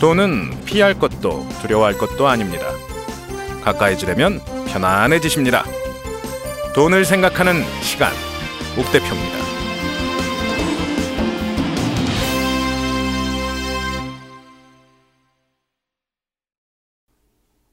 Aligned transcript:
돈은 0.00 0.64
피할 0.64 0.98
것도 0.98 1.48
두려워할 1.62 1.96
것도 1.96 2.26
아닙니다. 2.26 2.66
가까이 3.62 3.96
지려면 3.96 4.40
편안해지십니다. 4.66 5.64
돈을 6.74 7.04
생각하는 7.04 7.62
시간, 7.82 8.12
옥 8.78 8.90
대표입니다. 8.92 9.44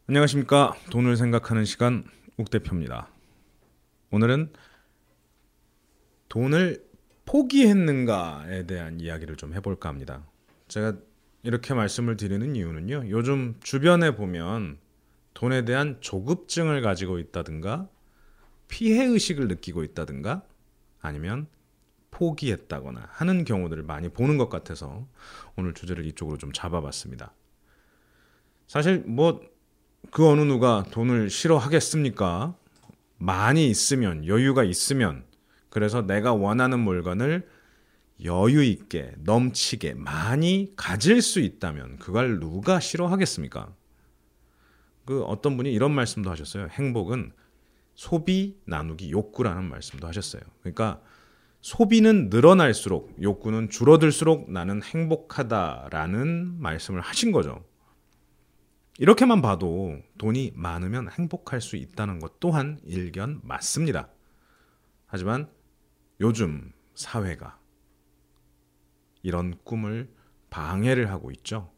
안녕하십니까. 0.07 0.74
돈을 0.92 1.18
생각하는 1.18 1.65
시간, 1.65 2.06
옥 2.38 2.50
대표입니다. 2.50 3.10
오늘은 4.11 4.54
돈을 6.29 6.83
포기했는가에 7.25 8.68
대한 8.68 9.00
이야기를 9.00 9.38
좀 9.38 9.54
해볼까 9.54 9.89
합니다. 9.89 10.24
제가 10.68 10.93
이렇게 11.43 11.73
말씀을 11.73 12.18
드리는 12.18 12.55
이유는요. 12.55 13.09
요즘 13.09 13.55
주변에 13.61 14.15
보면 14.15 14.77
돈에 15.33 15.65
대한 15.65 15.97
조급증을 16.01 16.81
가지고 16.81 17.19
있다든가 17.19 17.87
피해 18.67 19.05
의식을 19.05 19.47
느끼고 19.47 19.83
있다든가 19.83 20.43
아니면 21.01 21.47
포기했다거나 22.11 23.07
하는 23.11 23.43
경우들을 23.45 23.83
많이 23.83 24.09
보는 24.09 24.37
것 24.37 24.50
같아서 24.50 25.07
오늘 25.55 25.73
주제를 25.73 26.05
이쪽으로 26.05 26.37
좀 26.37 26.51
잡아봤습니다. 26.51 27.33
사실 28.67 29.03
뭐 29.05 29.51
그 30.09 30.28
어느 30.28 30.42
누가 30.42 30.83
돈을 30.92 31.29
싫어하겠습니까? 31.29 32.55
많이 33.17 33.69
있으면 33.69 34.25
여유가 34.25 34.64
있으면 34.64 35.23
그래서 35.69 36.02
내가 36.02 36.33
원하는 36.33 36.80
물건을 36.80 37.47
여유 38.23 38.64
있게 38.64 39.14
넘치게 39.20 39.95
많이 39.95 40.73
가질 40.76 41.22
수 41.22 41.40
있다면 41.40 41.98
그걸 41.98 42.40
누가 42.40 42.80
싫어하겠습니까? 42.80 43.73
그 45.06 45.23
어떤 45.23 45.58
분이 45.58 45.73
이런 45.73 45.92
말씀도 45.92 46.30
하셨어요. 46.30 46.68
행복은 46.70 47.32
소비 47.95 48.58
나누기 48.66 49.12
욕구라는 49.12 49.68
말씀도 49.70 50.08
하셨어요. 50.08 50.42
그러니까 50.62 51.02
소비는 51.62 52.30
늘어날수록 52.30 53.16
욕구는 53.22 53.70
줄어들수록 53.70 54.52
나는 54.52 54.82
행복하다라는 54.82 56.60
말씀을 56.60 57.02
하신 57.02 57.32
거죠. 57.32 57.64
이렇게만 58.98 59.42
봐도 59.42 59.98
돈이 60.17 60.54
많으면 60.56 61.10
행복할 61.12 61.62
수 61.62 61.76
있다는 61.76 62.20
것 62.20 62.40
또한 62.40 62.80
일견 62.84 63.40
맞습니다. 63.44 64.10
하지만 65.08 65.50
요즘 66.20 66.72
사회가 66.95 67.61
이런 69.23 69.55
꿈을 69.64 70.09
방해를 70.50 71.09
하고 71.09 71.31
있죠. 71.31 71.72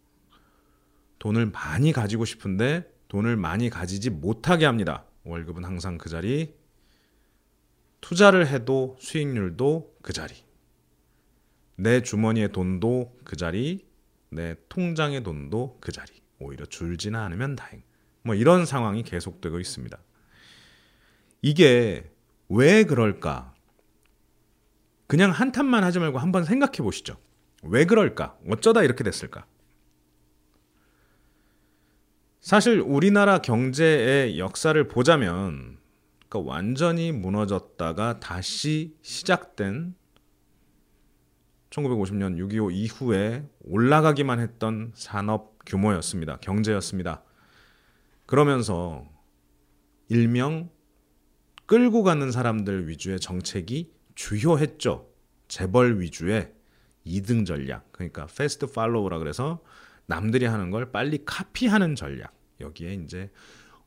돈을 1.19 1.47
많이 1.47 1.91
가지고 1.91 2.25
싶은데 2.25 2.91
돈을 3.07 3.37
많이 3.37 3.69
가지지 3.69 4.09
못하게 4.09 4.65
합니다. 4.65 5.05
월급은 5.23 5.63
항상 5.63 5.97
그 5.97 6.09
자리, 6.09 6.55
투자를 8.01 8.47
해도 8.47 8.97
수익률도 8.99 9.97
그 10.01 10.11
자리, 10.11 10.35
내 11.75 12.01
주머니의 12.01 12.51
돈도 12.51 13.19
그 13.23 13.35
자리, 13.35 13.87
내 14.29 14.55
통장의 14.69 15.23
돈도 15.23 15.77
그 15.79 15.91
자리. 15.91 16.11
오히려 16.39 16.65
줄지는 16.65 17.19
않으면 17.19 17.55
다행. 17.55 17.83
뭐 18.23 18.35
이런 18.35 18.65
상황이 18.65 19.03
계속되고 19.03 19.59
있습니다. 19.59 19.97
이게 21.41 22.11
왜 22.49 22.83
그럴까? 22.83 23.53
그냥 25.07 25.31
한탄만 25.31 25.83
하지 25.83 25.99
말고 25.99 26.19
한번 26.19 26.43
생각해 26.43 26.77
보시죠. 26.77 27.17
왜 27.63 27.85
그럴까? 27.85 28.37
어쩌다 28.49 28.83
이렇게 28.83 29.03
됐을까? 29.03 29.45
사실 32.39 32.81
우리나라 32.81 33.37
경제의 33.39 34.37
역사를 34.37 34.87
보자면 34.87 35.77
그러니까 36.27 36.51
완전히 36.51 37.11
무너졌다가 37.11 38.19
다시 38.19 38.97
시작된 39.01 39.95
1950년 41.69 42.37
6.25 42.37 42.71
이후에 42.73 43.47
올라가기만 43.63 44.39
했던 44.39 44.91
산업 44.93 45.57
규모였습니다. 45.65 46.37
경제였습니다. 46.37 47.23
그러면서 48.25 49.07
일명 50.09 50.69
끌고 51.65 52.03
가는 52.03 52.29
사람들 52.31 52.89
위주의 52.89 53.19
정책이 53.19 53.91
주요했죠. 54.15 55.09
재벌 55.47 55.99
위주의 55.99 56.51
2등 57.05 57.45
전략. 57.45 57.91
그러니까 57.91 58.27
패스트 58.27 58.67
팔로우라 58.67 59.19
그래서 59.19 59.63
남들이 60.05 60.45
하는 60.45 60.71
걸 60.71 60.91
빨리 60.91 61.23
카피하는 61.25 61.95
전략. 61.95 62.33
여기에 62.59 62.93
이제 62.95 63.31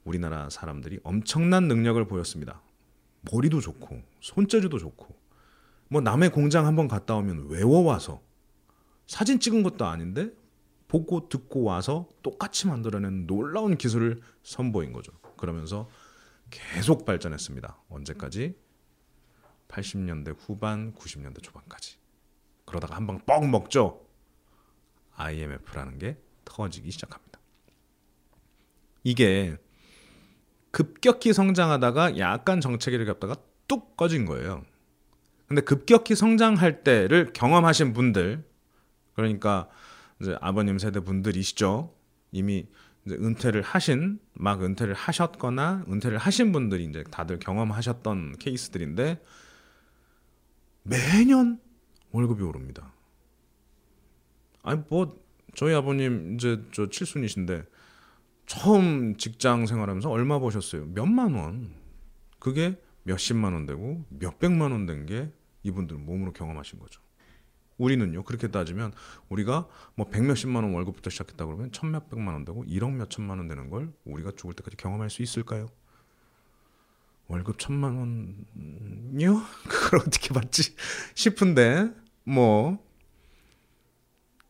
우리나라 0.05 0.49
사람들이 0.51 1.01
엄청난 1.03 1.69
능력을 1.69 2.05
보였습니다. 2.07 2.63
머리도 3.33 3.61
좋고 3.61 4.03
손재주도 4.21 4.79
좋고 4.79 5.17
뭐 5.89 6.01
남의 6.01 6.31
공장 6.31 6.67
한번 6.67 6.89
갔다 6.89 7.15
오면 7.17 7.49
외워와서 7.49 8.23
사진 9.07 9.39
찍은 9.41 9.63
것도 9.63 9.85
아닌데 9.87 10.31
보고 10.89 11.29
듣고 11.29 11.65
와서 11.65 12.09
똑같이 12.23 12.67
만들어낸 12.67 13.27
놀라운 13.27 13.77
기술을 13.77 14.21
선보인 14.43 14.93
거죠. 14.93 15.13
그러면서 15.37 15.89
계속 16.51 17.05
발전했습니다. 17.05 17.83
언제까지? 17.89 18.57
80년대 19.69 20.37
후반, 20.39 20.95
90년대 20.95 21.43
초반까지. 21.43 21.97
그러다가 22.67 22.97
한 22.97 23.07
방 23.07 23.21
뻥 23.25 23.51
먹죠. 23.51 24.05
IMF라는 25.17 25.99
게 25.99 26.19
터지기 26.45 26.91
시작합니다. 26.91 27.41
이게 29.03 29.57
급격히 30.73 31.33
성장하다가 31.33 32.19
약간 32.19 32.61
정체기를 32.61 33.07
겪다가 33.07 33.37
뚝 33.67 33.97
꺼진 33.97 34.27
거예요. 34.27 34.65
근데 35.47 35.63
급격히 35.63 36.15
성장할 36.15 36.83
때를 36.83 37.33
경험하신 37.33 37.93
분들, 37.93 38.45
그러니까 39.15 39.69
이제 40.21 40.37
아버님 40.41 40.79
세대 40.79 41.01
분들이시죠. 41.01 41.95
이미 42.33 42.67
은퇴를 43.09 43.63
하신, 43.63 44.19
막 44.35 44.63
은퇴를 44.63 44.93
하셨거나 44.93 45.85
은퇴를 45.89 46.19
하신 46.19 46.53
분들이 46.53 46.85
이제 46.85 47.05
다들 47.05 47.39
경험하셨던 47.39 48.37
케이스들인데 48.39 49.23
매년 50.83 51.61
월급이 52.17 52.43
오릅니다. 52.43 52.93
아니 54.63 54.81
뭐 54.89 55.23
저희 55.55 55.75
아버님 55.75 56.35
이제 56.35 56.63
저 56.73 56.89
칠순이신데 56.89 57.65
처음 58.47 59.17
직장 59.17 59.67
생활하면서 59.67 60.09
얼마 60.11 60.39
버셨어요? 60.39 60.87
몇만 60.87 61.35
원. 61.35 61.75
그게 62.39 62.81
몇십만 63.03 63.53
원 63.53 63.67
되고 63.67 64.05
몇백만 64.09 64.73
원 64.73 64.87
된 64.87 65.05
게 65.07 65.31
이분들 65.63 65.97
몸으로 65.99 66.33
경험하신 66.33 66.79
거죠. 66.79 67.03
우리는요 67.77 68.23
그렇게 68.25 68.49
따지면 68.49 68.93
우리가 69.29 69.67
뭐 69.95 70.09
백몇십만 70.09 70.65
원 70.65 70.73
월급부터 70.73 71.11
시작했다 71.11 71.45
그러면 71.45 71.71
천몇백만 71.73 72.33
원 72.33 72.45
되고 72.47 72.65
일억 72.65 72.93
몇천만 72.93 73.37
원 73.39 73.49
되는 73.49 73.69
걸 73.69 73.93
우리가 74.07 74.33
죽을 74.37 74.55
때까지 74.55 74.79
경험할 74.79 75.11
수 75.11 75.23
있을까요? 75.23 75.67
월급 77.29 77.59
천만 77.59 77.97
원요? 77.97 79.43
그걸 79.69 80.01
어떻게 80.01 80.33
받지 80.33 80.75
싶은데 81.15 81.91
뭐 82.27 82.87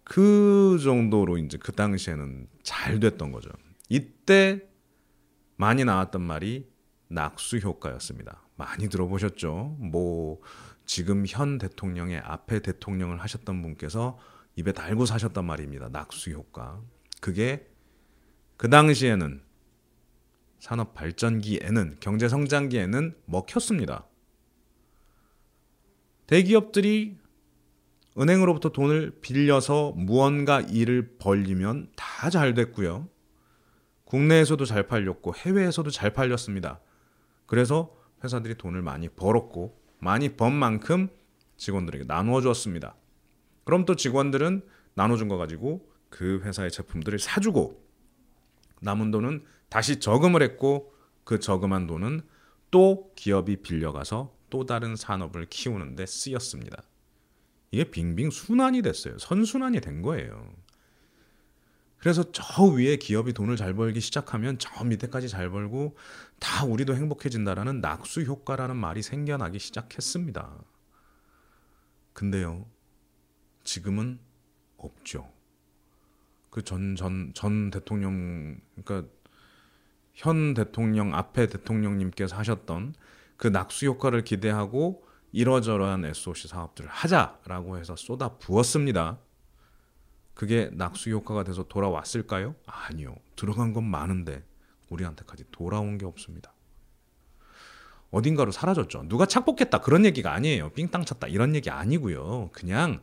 그 0.07 0.79
정도로 0.85 1.37
이제 1.37 1.59
그 1.59 1.73
당시에는 1.73 2.47
잘 2.63 3.01
됐던 3.01 3.33
거죠. 3.33 3.51
이때 3.89 4.63
많이 5.57 5.85
나왔던 5.85 6.23
말이 6.23 6.71
낙수 7.09 7.57
효과였습니다. 7.57 8.41
많이 8.55 8.89
들어보셨죠? 8.89 9.77
뭐 9.81 10.41
지금 10.85 11.25
현 11.27 11.59
대통령의 11.59 12.19
앞에 12.19 12.61
대통령을 12.61 13.21
하셨던 13.21 13.61
분께서 13.63 14.17
입에 14.55 14.71
달고 14.71 15.07
사셨단 15.07 15.45
말입니다. 15.45 15.89
낙수 15.89 16.31
효과. 16.31 16.81
그게 17.21 17.69
그 18.57 18.71
당시에는 18.71 19.43
산업 20.61 20.95
발전기에는 20.95 21.97
경제 21.99 22.29
성장기에는 22.29 23.17
먹혔습니다. 23.25 24.07
대기업들이 26.29 27.19
은행으로부터 28.18 28.71
돈을 28.71 29.18
빌려서 29.21 29.92
무언가 29.97 30.60
일을 30.60 31.16
벌리면 31.18 31.91
다 31.97 32.30
잘 32.30 32.54
됐고요. 32.54 33.09
국내에서도 34.04 34.65
잘 34.65 34.86
팔렸고 34.86 35.34
해외에서도 35.34 35.91
잘 35.91 36.13
팔렸습니다. 36.13 36.80
그래서 37.47 37.95
회사들이 38.24 38.54
돈을 38.57 38.83
많이 38.83 39.09
벌었고 39.09 39.78
많이 39.98 40.36
번 40.36 40.53
만큼 40.54 41.09
직원들에게 41.57 42.04
나누어 42.04 42.41
주었습니다. 42.41 42.97
그럼 43.65 43.84
또 43.84 43.97
직원들은 43.97 44.62
나눠준 44.95 45.28
거 45.28 45.36
가지고 45.36 45.89
그 46.09 46.41
회사의 46.45 46.71
제품들을 46.71 47.19
사주고 47.19 47.84
남은 48.80 49.10
돈은 49.10 49.45
다시 49.69 50.01
저금을 50.01 50.42
했고 50.42 50.92
그 51.24 51.39
저금한 51.41 51.86
돈은 51.86 52.22
또 52.71 53.12
기업이 53.15 53.57
빌려가서 53.62 54.34
또 54.48 54.65
다른 54.65 54.97
산업을 54.97 55.47
키우는데 55.47 56.07
쓰였습니다. 56.07 56.83
이게 57.71 57.84
빙빙 57.91 58.30
순환이 58.30 58.83
됐어요. 58.83 59.18
선순환이 59.18 59.80
된 59.80 60.03
거예요. 60.03 60.54
그래서 61.98 62.30
저 62.33 62.65
위에 62.65 62.97
기업이 62.97 63.33
돈을 63.33 63.57
잘 63.57 63.74
벌기 63.74 64.01
시작하면 64.01 64.59
저 64.59 64.84
밑에까지 64.84 65.28
잘 65.28 65.51
벌고 65.51 65.97
다 66.39 66.65
우리도 66.65 66.95
행복해진다라는 66.95 67.80
낙수 67.80 68.22
효과라는 68.22 68.77
말이 68.77 69.03
생겨나기 69.03 69.59
시작했습니다. 69.59 70.63
근데요, 72.13 72.66
지금은 73.65 74.19
없죠. 74.77 75.30
그 76.51 76.62
전 76.62 76.97
전 76.97 77.33
전 77.34 77.71
대통령 77.71 78.60
그러니까 78.83 79.09
현 80.15 80.54
대통령 80.54 81.15
앞에 81.15 81.48
대통령님께서 81.48 82.36
하셨던 82.36 82.95
그 83.36 83.48
낙수 83.48 83.86
효과를 83.86 84.24
기대하고 84.24 85.06
이러저러한 85.33 86.05
SOC 86.05 86.49
사업들을 86.49 86.89
하자라고 86.91 87.78
해서 87.78 87.97
쏟아 87.97 88.37
부었습니다. 88.39 89.19
그게 90.34 90.71
낙수 90.73 91.11
효과가 91.11 91.45
돼서 91.45 91.65
돌아왔을까요? 91.65 92.55
아니요. 92.67 93.17
들어간 93.37 93.73
건 93.73 93.84
많은데 93.84 94.45
우리한테까지 94.91 95.45
돌아온 95.51 95.99
게 95.99 96.07
없습니다. 96.07 96.53
어딘가로 98.11 98.53
사라졌죠. 98.53 99.09
누가 99.09 99.27
착복했다 99.27 99.81
그런 99.81 100.05
얘기가 100.05 100.33
아니에요. 100.33 100.71
삥땅 100.71 101.05
쳤다 101.05 101.27
이런 101.27 101.55
얘기 101.55 101.71
아니고요. 101.71 102.51
그냥 102.53 103.01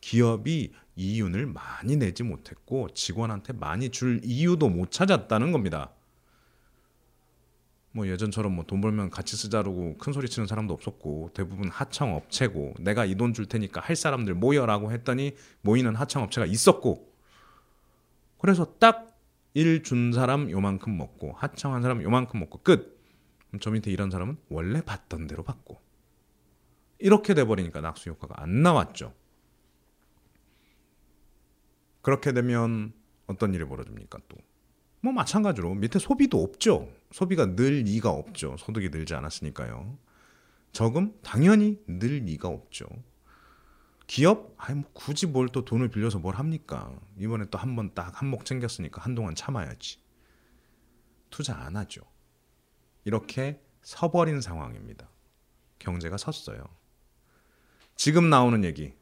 기업이 0.00 0.72
이윤을 0.96 1.46
많이 1.46 1.96
내지 1.96 2.22
못했고 2.22 2.88
직원한테 2.90 3.52
많이 3.54 3.90
줄 3.90 4.20
이유도 4.22 4.68
못 4.68 4.90
찾았다는 4.90 5.52
겁니다. 5.52 5.90
뭐 7.92 8.06
예전처럼 8.06 8.54
뭐 8.54 8.64
돈 8.64 8.80
벌면 8.80 9.10
같이 9.10 9.36
쓰자고 9.36 9.96
큰 9.98 10.12
소리 10.12 10.28
치는 10.28 10.46
사람도 10.46 10.74
없었고 10.74 11.30
대부분 11.34 11.68
하청 11.70 12.14
업체고 12.14 12.74
내가 12.80 13.04
이 13.04 13.14
돈 13.16 13.32
줄 13.34 13.46
테니까 13.46 13.80
할 13.80 13.96
사람들 13.96 14.34
모여라고 14.34 14.92
했더니 14.92 15.34
모이는 15.62 15.94
하청 15.96 16.22
업체가 16.22 16.46
있었고 16.46 17.12
그래서 18.38 18.78
딱 18.78 19.06
일 19.54 19.82
준 19.82 20.12
사람 20.12 20.50
요만큼 20.50 20.96
먹고 20.96 21.32
하청한 21.32 21.82
사람 21.82 22.02
요만큼 22.02 22.38
먹고 22.40 22.58
끝. 22.62 22.96
저 23.60 23.70
밑에 23.70 23.90
이런 23.90 24.10
사람은 24.10 24.36
원래 24.50 24.82
받던 24.82 25.26
대로 25.26 25.42
받고 25.42 25.80
이렇게 27.00 27.34
돼 27.34 27.44
버리니까 27.44 27.80
낙수 27.80 28.10
효과가 28.10 28.40
안 28.42 28.62
나왔죠. 28.62 29.14
그렇게 32.02 32.32
되면 32.32 32.92
어떤 33.26 33.54
일이 33.54 33.64
벌어집니까 33.64 34.18
또? 34.28 34.36
뭐 35.00 35.12
마찬가지로 35.12 35.74
밑에 35.74 35.98
소비도 35.98 36.42
없죠. 36.42 36.88
소비가 37.10 37.46
늘 37.56 37.82
리가 37.82 38.10
없죠. 38.10 38.56
소득이 38.58 38.90
늘지 38.90 39.14
않았으니까요. 39.14 39.98
저금 40.72 41.14
당연히 41.22 41.80
늘 41.86 42.18
리가 42.24 42.48
없죠. 42.48 42.86
기업 44.06 44.54
아니 44.56 44.80
뭐 44.80 44.90
굳이 44.92 45.26
뭘 45.26 45.48
또 45.48 45.64
돈을 45.64 45.88
빌려서 45.88 46.18
뭘 46.18 46.36
합니까? 46.36 46.98
이번에 47.18 47.46
또 47.50 47.58
한 47.58 47.76
번 47.76 47.94
딱 47.94 48.20
한몫 48.20 48.44
챙겼으니까 48.44 49.02
한동안 49.02 49.34
참아야지. 49.34 49.98
투자 51.30 51.56
안 51.56 51.76
하죠. 51.76 52.02
이렇게 53.04 53.62
서버린 53.82 54.40
상황입니다. 54.40 55.08
경제가 55.78 56.16
섰어요. 56.16 56.64
지금 57.96 58.30
나오는 58.30 58.64
얘기 58.64 58.94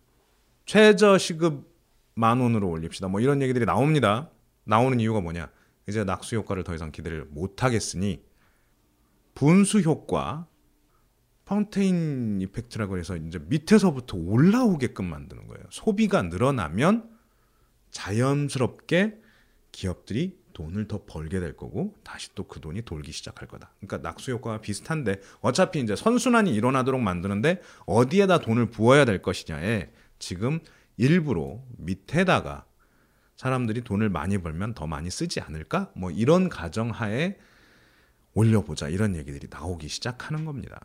최저 0.65 1.19
시급 1.19 1.73
만 2.15 2.41
원으로 2.41 2.69
올립시다. 2.71 3.09
뭐 3.09 3.21
이런 3.21 3.43
얘기들이 3.43 3.65
나옵니다. 3.67 4.31
나오는 4.65 4.99
이유가 4.99 5.21
뭐냐? 5.21 5.51
이제 5.89 6.05
낙수 6.05 6.37
효과를 6.37 6.65
더 6.65 6.75
이상 6.75 6.91
기대를 6.91 7.27
못 7.31 7.63
하겠으니 7.63 8.25
분수 9.35 9.81
효과 9.81 10.47
파운테인 11.45 12.41
이펙트라고 12.41 12.99
해서 12.99 13.17
이제 13.17 13.39
밑에서부터 13.39 14.17
올라오게끔 14.17 15.05
만드는 15.05 15.47
거예요. 15.47 15.65
소비가 15.71 16.23
늘어나면 16.23 17.09
자연스럽게 17.93 19.21
기업들이 19.71 20.37
돈을 20.55 20.89
더 20.89 21.05
벌게 21.05 21.39
될 21.39 21.57
거고 21.57 21.95
다시 22.03 22.35
또 22.35 22.45
그 22.49 22.61
돈이 22.61 22.83
돌기 22.83 23.13
시작할 23.13 23.47
거다. 23.47 23.73
그러니까 23.79 23.99
낙수 23.99 24.33
효과와 24.33 24.61
비슷한데 24.61 25.21
어차피 25.41 25.81
이제 25.81 25.95
선순환이 25.95 26.53
일어나도록 26.55 27.01
만드는데 27.01 27.61
어디에다 27.85 28.39
돈을 28.39 28.71
부어야 28.71 29.05
될 29.05 29.23
것이냐에 29.23 29.91
지금 30.19 30.59
일부러 30.97 31.61
밑에다가 31.77 32.65
사람들이 33.37 33.83
돈을 33.83 34.09
많이 34.09 34.39
벌면 34.39 34.75
더 34.75 34.87
많이 34.87 35.11
쓰지 35.11 35.41
않을까? 35.41 35.91
뭐 35.95 36.11
이런 36.11 36.49
가정하에 36.49 37.37
올려보자 38.35 38.89
이런 38.89 39.15
얘기들이 39.15 39.49
나오기 39.51 39.89
시작하는 39.89 40.45
겁니다. 40.45 40.81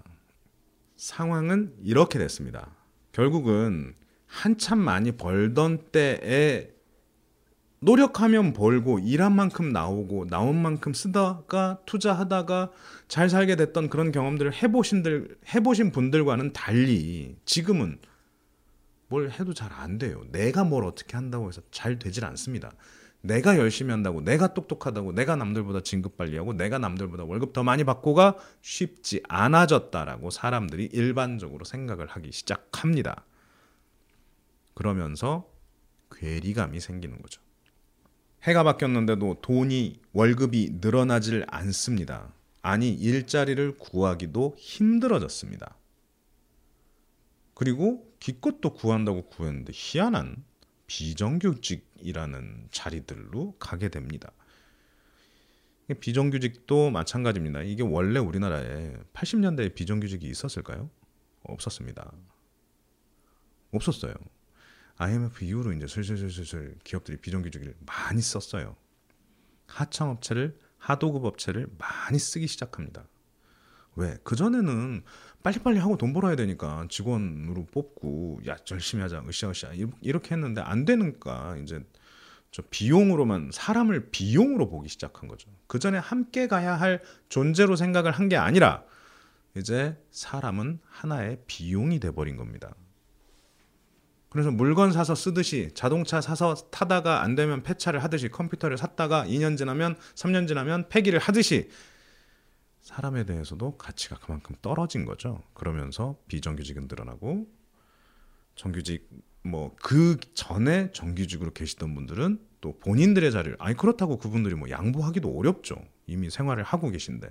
상황은 0.98 1.74
이렇게 1.82 2.20
됐습니다. 2.20 2.76
결국은 3.12 3.96
한참 4.26 4.80
많이 4.80 5.12
벌던 5.12 5.92
때에 5.92 6.70
노력하면 7.80 8.54
벌고 8.54 9.00
일한 9.00 9.36
만큼 9.36 9.70
나오고 9.70 10.28
나온 10.28 10.62
만큼 10.62 10.94
쓰다가 10.94 11.80
투자하다가 11.86 12.72
잘 13.08 13.28
살게 13.30 13.56
됐던 13.56 13.90
그런 13.90 14.12
경험들을 14.12 14.54
해보신들 14.54 15.38
해보신 15.54 15.92
분들과는 15.92 16.54
달리 16.54 17.36
지금은 17.46 17.98
뭘 19.12 19.30
해도 19.30 19.54
잘 19.54 19.72
안 19.74 19.98
돼요. 19.98 20.24
내가 20.32 20.64
뭘 20.64 20.86
어떻게 20.86 21.18
한다고 21.18 21.50
해서 21.50 21.62
잘 21.70 22.00
되질 22.00 22.24
않습니다. 22.26 22.72
내가 23.22 23.58
열심히 23.58 23.92
한다고, 23.92 24.22
내가 24.22 24.54
똑똑하다고, 24.54 25.12
내가 25.12 25.36
남들보다 25.36 25.82
진급 25.82 26.18
빨리 26.18 26.38
하고, 26.38 26.54
내가 26.54 26.80
남들보다 26.80 27.26
월급 27.26 27.54
더 27.54 27.62
많이 27.62 27.84
받고가 27.84 28.38
쉽지 28.62 29.22
않아졌다라고 29.28 30.32
사람들이 30.32 30.86
일반적으로 30.86 31.66
생각을 31.66 32.08
하기 32.08 32.32
시작합니다. 32.32 33.26
그러면서 34.74 35.52
괴리감이 36.12 36.80
생기는 36.80 37.22
거죠. 37.22 37.42
해가 38.44 38.64
바뀌었는데도 38.64 39.42
돈이, 39.42 40.00
월급이 40.14 40.78
늘어나질 40.82 41.46
않습니다. 41.48 42.34
아니, 42.64 42.92
일자리를 42.92 43.78
구하기도 43.78 44.56
힘들어졌습니다. 44.58 45.76
그리고 47.62 48.12
기껏 48.20 48.60
또 48.60 48.74
구한다고 48.74 49.28
구했는데 49.28 49.72
희한한 49.76 50.44
비정규직이라는 50.88 52.70
자리들로 52.72 53.56
가게 53.60 53.90
됩니다. 53.90 54.32
비정규직도 56.00 56.90
마찬가지입니다. 56.90 57.62
이게 57.62 57.84
원래 57.84 58.20
우리나라에 58.20 58.96
80년대에 59.14 59.76
비정규직이 59.76 60.28
있었을까요? 60.28 60.90
없었습니다. 61.44 62.12
없었어요. 63.74 64.16
IMF 64.98 65.46
이후로 65.46 65.74
이제 65.74 65.86
슬슬슬슬 65.86 66.80
기업들이 66.84 67.18
비정규직을 67.18 67.76
많이 67.86 68.24
썼어요. 68.24 68.76
하청업체를 69.68 70.58
하도급 70.80 71.26
업체를 71.26 71.68
많이 71.78 72.18
쓰기 72.18 72.48
시작합니다. 72.48 73.08
왜? 73.96 74.18
그전에는 74.24 75.04
빨리빨리 75.44 75.80
하고 75.80 75.98
돈 75.98 76.14
벌어야 76.14 76.36
되니까 76.36 76.86
직원으로 76.90 77.66
뽑고 77.72 78.42
야 78.48 78.56
열심히 78.72 79.02
하자 79.02 79.24
으쌰으쌰 79.28 79.72
이렇게 80.02 80.36
했는데 80.36 80.62
안 80.62 80.86
되니까 80.86 81.58
이제 81.62 81.84
저 82.52 82.62
비용으로만 82.70 83.50
사람을 83.52 84.10
비용으로 84.12 84.70
보기 84.70 84.90
시작한 84.90 85.28
거죠. 85.28 85.50
그 85.68 85.80
전에 85.80 85.98
함께 85.98 86.48
가야 86.48 86.76
할 86.76 87.02
존재로 87.30 87.76
생각을 87.76 88.12
한 88.12 88.30
게 88.30 88.38
아니라 88.38 88.84
이제 89.58 89.98
사람은 90.12 90.80
하나의 90.86 91.40
비용이 91.48 92.00
돼 92.00 92.12
버린 92.12 92.38
겁니다. 92.38 92.74
그래서 94.30 94.50
물건 94.50 94.94
사서 94.94 95.14
쓰듯이 95.14 95.72
자동차 95.74 96.22
사서 96.22 96.56
타다가 96.72 97.22
안 97.22 97.36
되면 97.36 97.64
폐차를 97.64 98.02
하듯이 98.02 98.30
컴퓨터를 98.30 98.78
샀다가 98.78 99.26
2년 99.26 99.58
지나면 99.58 99.98
3년 100.16 100.48
지나면 100.48 100.88
폐기를 100.88 101.20
하듯이 101.20 101.70
사람에 102.82 103.26
대해서도 103.26 103.78
가치가 103.78 104.18
그만큼 104.18 104.56
떨어진 104.62 105.06
거죠. 105.06 105.42
그러면서 105.54 106.18
비정규직은 106.28 106.88
늘어나고 106.90 107.48
정규직 108.56 109.10
뭐 109.44 109.76
그 109.82 110.18
전에 110.34 110.92
정규직으로 110.92 111.52
계시던 111.52 111.96
분들은 111.96 112.40
또 112.62 112.78
본인들의 112.80 113.32
자리를 113.32 113.58
아니 113.60 113.76
그렇다고 113.76 114.18
그분들이 114.18 114.56
뭐 114.56 114.70
양보하기도 114.70 115.36
어렵죠. 115.36 115.76
이미 116.06 116.30
생활을 116.30 116.64
하고 116.64 116.90
계신데 116.90 117.28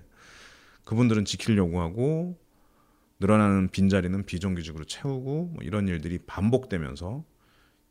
그분들은 0.85 1.25
지키려고 1.25 1.81
하고 1.81 2.39
늘어나는 3.21 3.69
빈자리는 3.69 4.25
비정규직으로 4.25 4.85
채우고 4.85 5.45
뭐 5.55 5.63
이런 5.63 5.87
일들이 5.87 6.19
반복되면서 6.19 7.25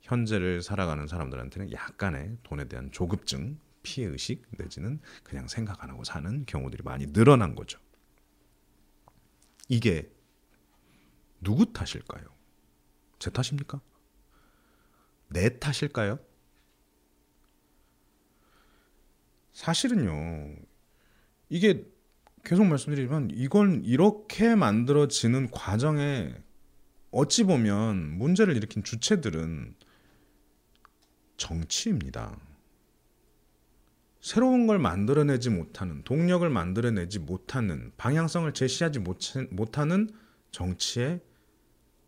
현재를 0.01 0.61
살아가는 0.61 1.07
사람들한테는 1.07 1.71
약간의 1.71 2.37
돈에 2.43 2.65
대한 2.65 2.91
조급증 2.91 3.57
피해 3.83 4.07
의식 4.07 4.43
내지는 4.57 4.99
그냥 5.23 5.47
생각 5.47 5.83
안 5.83 5.89
하고 5.89 6.03
사는 6.03 6.45
경우들이 6.45 6.83
많이 6.83 7.07
늘어난 7.07 7.55
거죠. 7.55 7.79
이게 9.67 10.11
누구 11.41 11.71
탓일까요? 11.71 12.25
제 13.19 13.29
탓입니까? 13.29 13.81
내 15.29 15.59
탓일까요? 15.59 16.19
사실은요. 19.53 20.55
이게 21.49 21.85
계속 22.43 22.65
말씀드리지만 22.65 23.29
이건 23.33 23.83
이렇게 23.83 24.55
만들어지는 24.55 25.51
과정에 25.51 26.33
어찌 27.11 27.43
보면 27.43 28.17
문제를 28.17 28.55
일으킨 28.55 28.83
주체들은 28.83 29.75
정치입니다. 31.37 32.37
새로운 34.21 34.67
걸 34.67 34.79
만들어내지 34.79 35.49
못하는 35.49 36.03
동력을 36.03 36.47
만들어내지 36.49 37.19
못하는 37.19 37.91
방향성을 37.97 38.53
제시하지 38.53 38.99
못하는 38.99 40.09
정치의 40.51 41.21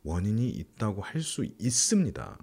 원인이 0.03 0.49
있다고 0.49 1.01
할 1.01 1.21
수 1.21 1.45
있습니다. 1.45 2.37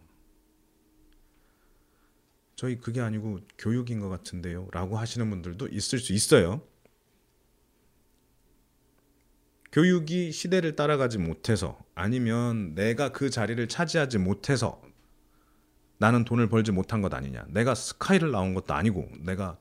저희 2.54 2.78
그게 2.80 3.00
아니고 3.00 3.40
교육인 3.56 4.00
것 4.00 4.08
같은데요. 4.08 4.68
라고 4.72 4.98
하시는 4.98 5.28
분들도 5.30 5.68
있을 5.68 5.98
수 5.98 6.12
있어요. 6.12 6.62
교육이 9.70 10.32
시대를 10.32 10.74
따라가지 10.74 11.18
못해서 11.18 11.78
아니면 11.94 12.74
내가 12.74 13.12
그 13.12 13.30
자리를 13.30 13.68
차지하지 13.68 14.18
못해서 14.18 14.82
나는 15.98 16.24
돈을 16.24 16.48
벌지 16.48 16.72
못한 16.72 17.02
것 17.02 17.12
아니냐. 17.12 17.44
내가 17.48 17.74
스카이를 17.74 18.30
나온 18.30 18.54
것도 18.54 18.74
아니고 18.74 19.08
내가 19.20 19.58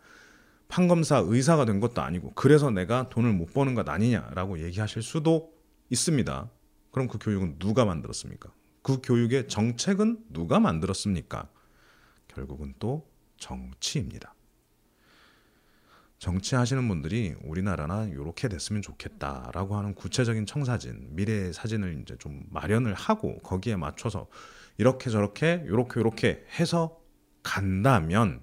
판검사 0.68 1.18
의사가 1.18 1.66
된 1.66 1.80
것도 1.80 2.02
아니고 2.02 2.34
그래서 2.36 2.70
내가 2.70 3.10
돈을 3.10 3.34
못 3.34 3.54
버는 3.54 3.74
것 3.76 3.88
아니냐라고 3.90 4.60
얘기하실 4.64 5.02
수도 5.02 5.54
있습니다. 5.90 6.50
그럼 6.92 7.08
그 7.08 7.18
교육은 7.20 7.60
누가 7.60 7.86
만들었습니까? 7.86 8.52
그 8.82 9.00
교육의 9.02 9.48
정책은 9.48 10.26
누가 10.30 10.60
만들었습니까? 10.60 11.50
결국은 12.28 12.74
또 12.80 13.10
정치입니다. 13.38 14.34
정치하시는 16.20 16.88
분들이 16.88 17.36
우리나라나 17.44 18.06
이렇게 18.06 18.48
됐으면 18.48 18.82
좋겠다라고 18.82 19.78
하는 19.78 19.94
구체적인 19.94 20.46
청사진, 20.46 21.10
미래의 21.12 21.54
사진을 21.54 22.02
이제 22.02 22.16
좀 22.18 22.44
마련을 22.50 22.94
하고 22.96 23.38
거기에 23.40 23.76
맞춰서 23.76 24.28
이렇게 24.78 25.10
저렇게 25.10 25.64
이렇게 25.66 26.00
이렇게 26.00 26.46
해서 26.60 27.02
간다면 27.44 28.42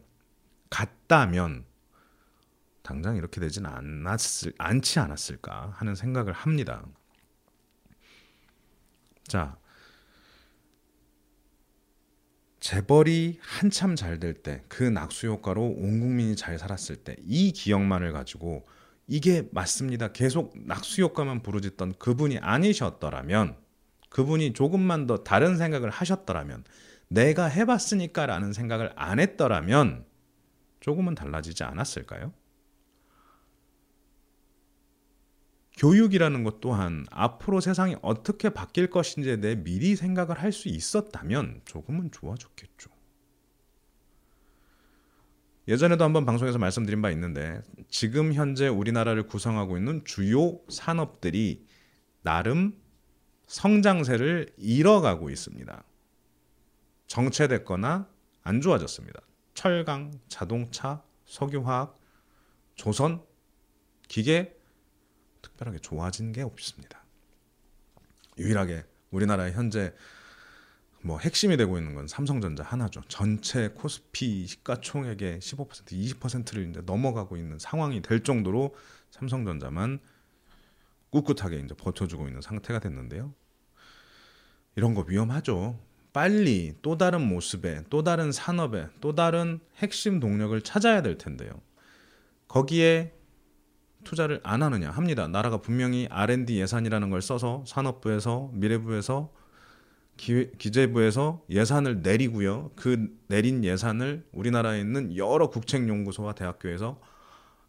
갔다면 0.71 1.64
당장 2.83 3.17
이렇게 3.17 3.41
되진 3.41 3.67
않았을 3.67 4.55
않지 4.59 4.99
않았을까 4.99 5.71
하는 5.76 5.95
생각을 5.95 6.33
합니다. 6.33 6.85
자, 9.26 9.57
재벌이 12.61 13.38
한참 13.43 13.95
잘 13.97 14.19
될 14.19 14.43
때 14.43 14.62
그 14.69 14.85
낙수 14.85 15.26
효과로 15.26 15.62
온 15.67 16.00
국민이 16.00 16.35
잘 16.37 16.59
살았을 16.59 16.97
때 16.97 17.17
이 17.26 17.53
기억만을 17.53 18.12
가지고 18.12 18.67
이게 19.07 19.49
맞습니다. 19.53 20.12
계속 20.12 20.55
낙수 20.67 21.03
효과만 21.03 21.43
부르짖던 21.43 21.95
그분이 21.99 22.38
아니셨더라면 22.38 23.57
그분이 24.14 24.52
조금만 24.52 25.09
더 25.09 25.25
다른 25.25 25.56
생각을 25.56 25.90
하셨더라면 25.90 26.62
내가 27.09 27.47
해봤으니까 27.47 28.26
라는 28.26 28.52
생각을 28.52 28.92
안 28.94 29.18
했더라면 29.18 30.06
조금은 30.78 31.16
달라지지 31.16 31.64
않았을까요? 31.64 32.33
교육이라는 35.76 36.44
것 36.44 36.61
또한 36.61 37.04
앞으로 37.11 37.61
세상이 37.61 37.97
어떻게 38.02 38.50
바뀔 38.50 38.88
것인지에 38.88 39.40
대해 39.40 39.56
미리 39.56 39.97
생각을 39.97 40.40
할 40.40 40.52
수 40.52 40.68
있었다면 40.68 41.62
조금은 41.64 42.12
좋아졌겠죠. 42.12 42.90
예전에도 45.66 46.04
한번 46.04 46.25
방송에서 46.25 46.59
말씀드린 46.59 47.02
바 47.02 47.11
있는데 47.11 47.61
지금 47.88 48.33
현재 48.33 48.68
우리나라를 48.68 49.26
구성하고 49.26 49.76
있는 49.76 50.04
주요 50.04 50.61
산업들이 50.68 51.66
나름 52.23 52.84
성장세를 53.54 54.52
잃어가고 54.56 55.30
있습니다. 55.30 55.84
정체됐거나 57.06 58.08
안 58.42 58.61
좋아졌습니다. 58.61 59.20
철강, 59.54 60.11
자동차, 60.26 61.04
석유화학, 61.25 61.94
조선, 62.75 63.23
기계 64.08 64.58
특별하게 65.40 65.78
좋아진 65.78 66.32
게 66.32 66.42
없습니다. 66.42 67.04
유일하게 68.38 68.84
우리나라의 69.12 69.52
현재 69.52 69.94
뭐 71.02 71.20
핵심이 71.20 71.56
되고 71.56 71.78
있는 71.78 71.94
건 71.94 72.08
삼성전자 72.08 72.64
하나죠. 72.64 73.02
전체 73.06 73.68
코스피 73.68 74.49
시가총액의 74.49 75.38
15% 75.38 75.68
20%를 75.68 76.70
이제 76.70 76.80
넘어가고 76.84 77.37
있는 77.37 77.61
상황이 77.61 78.02
될 78.02 78.25
정도로 78.25 78.75
삼성전자만 79.12 80.00
꿋꿋하게 81.11 81.61
이제 81.61 81.75
버텨주고 81.76 82.26
있는 82.26 82.40
상태가 82.40 82.80
됐는데요. 82.80 83.32
이런 84.76 84.95
거 84.95 85.04
위험하죠. 85.07 85.78
빨리 86.12 86.75
또 86.83 86.97
다른 86.97 87.23
모습에, 87.23 87.83
또 87.90 88.02
다른 88.02 88.31
산업에, 88.33 88.87
또 89.00 89.14
다른 89.14 89.61
핵심 89.78 90.21
동력을 90.21 90.59
찾아야 90.62 91.02
될 91.02 91.19
텐데요. 91.19 91.50
거기에 92.47 93.12
투자를 94.04 94.40
안 94.45 94.62
하느냐 94.62 94.90
합니다. 94.90 95.26
나라가 95.26 95.59
분명히 95.61 96.07
R&D 96.11 96.61
예산이라는 96.61 97.11
걸 97.11 97.23
써서 97.23 97.64
산업부에서 97.66 98.50
미래부에서 98.52 99.33
기, 100.16 100.52
기재부에서 100.59 101.43
예산을 101.50 102.02
내리고요. 102.02 102.71
그 102.76 103.09
내린 103.26 103.64
예산을 103.64 104.25
우리나라에 104.33 104.81
있는 104.81 105.16
여러 105.16 105.50
국책연구소와 105.50 106.35
대학교에서 106.35 107.00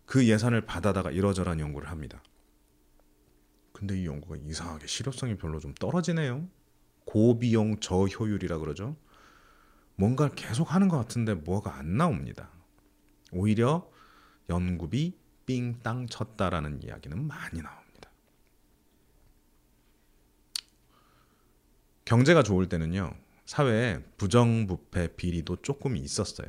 그 0.05 0.27
예산을 0.27 0.61
받아다가 0.61 1.09
이러저러한 1.09 1.59
연구를 1.59 1.89
합니다. 1.89 2.21
근데 3.71 3.99
이 3.99 4.05
연구가 4.05 4.35
이상하게 4.45 4.85
실효성이 4.85 5.35
별로 5.35 5.59
좀 5.59 5.73
떨어지네요. 5.73 6.47
고비용 7.05 7.79
저효율이라 7.79 8.57
그러죠. 8.57 8.95
뭔가를 9.95 10.35
계속 10.35 10.73
하는 10.73 10.87
것 10.87 10.97
같은데 10.97 11.33
뭐가 11.33 11.75
안 11.75 11.97
나옵니다. 11.97 12.49
오히려 13.31 13.89
연구비 14.49 15.17
삥땅 15.45 16.07
쳤다라는 16.07 16.83
이야기는 16.83 17.25
많이 17.25 17.61
나옵니다. 17.61 18.11
경제가 22.03 22.43
좋을 22.43 22.67
때는요. 22.67 23.13
사회에 23.45 24.03
부정부패 24.17 25.15
비리도 25.15 25.57
조금 25.61 25.95
있었어요. 25.95 26.47